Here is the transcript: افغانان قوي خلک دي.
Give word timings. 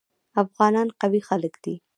افغانان 0.43 0.87
قوي 1.01 1.21
خلک 1.29 1.53
دي. 1.63 1.75